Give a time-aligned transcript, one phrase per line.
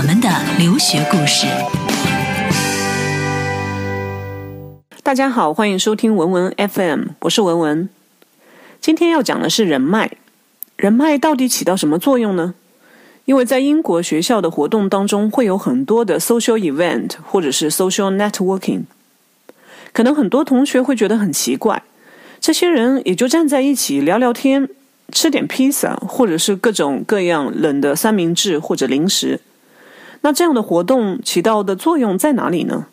[0.00, 1.46] 我们的留学故事。
[5.02, 7.86] 大家好，欢迎收听文文 FM，我是文文。
[8.80, 10.12] 今天要讲的是人脉，
[10.76, 12.54] 人脉到底起到什么作用呢？
[13.26, 18.84] 因为在英国学校的活动当中，会有很多的 social event 或者是 social networking，
[19.92, 21.82] 可能很多同学会觉得很奇怪，
[22.40, 24.70] 这些人也就站在一起聊聊天。
[25.12, 29.40] 吃点披萨，或者是各种各样冷的三明治或者零食，
[30.22, 32.86] 那这样的活动起到的作用在哪里呢？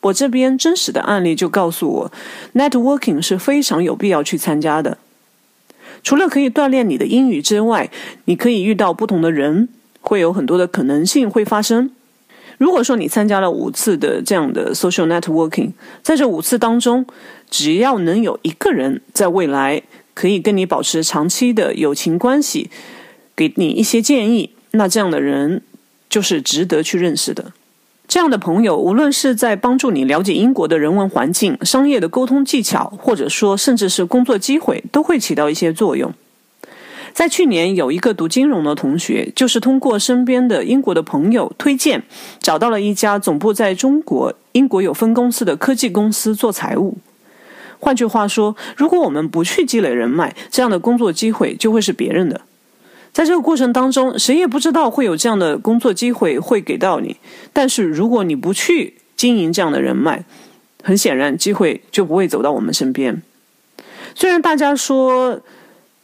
[0.00, 2.12] 我这边真实的案例就告诉我
[2.54, 4.98] ，networking 是非常有必要去参加的。
[6.02, 7.90] 除了可以锻炼你的英语之外，
[8.26, 9.68] 你可以遇到不同的人，
[10.00, 11.90] 会有很多的可能性会发生。
[12.58, 15.72] 如果说你参加了五次的这样的 social networking，
[16.02, 17.04] 在这五次当中，
[17.50, 19.82] 只要能有一个人在未来。
[20.14, 22.68] 可以跟你保持长期的友情关系，
[23.36, 25.62] 给你一些建议，那这样的人
[26.08, 27.52] 就是值得去认识的。
[28.06, 36.12] 这样的朋友，无论是在帮助你了解英国的人文环境、商业的沟通技巧，或者说甚至是工作机会，都会起到一些作用。
[37.12, 42.02] 在去年，有一个读金融的同学，就是通过身边的英国的朋友推荐，
[42.40, 46.96] 找到了一家总部在中国、英国有分公司的科技公司做财务。
[47.80, 52.40] 换句话说，如果我们不去积累人脉，这样的工作机会就会是别人的。
[53.12, 57.16] 在这个过程当中，谁也不知道会有这样的工作机会会给到你。
[57.52, 60.24] 但是如果你不去经营这样的人脉，
[60.82, 63.20] 很显然机会就不会走到我们身边。
[64.14, 65.40] 虽然大家说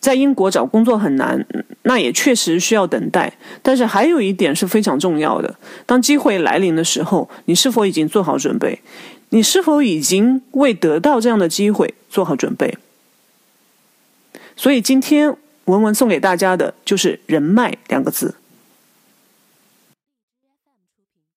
[0.00, 1.44] 在英国找工作很难，
[1.82, 3.32] 那也确实需要等待。
[3.62, 8.80] 但是还有一点是非常重要的：当机会来临的时候，你是否已经做好准备？
[9.30, 12.76] 你是否已经为得到这样的机会做好准备？
[14.56, 15.36] 所以今天
[15.68, 18.34] 文文送给大家的就是“人脉”两个字。